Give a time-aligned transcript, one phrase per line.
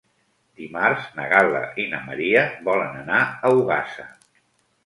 [0.61, 4.09] Dimarts na Gal·la i na Maria volen anar a Ogassa.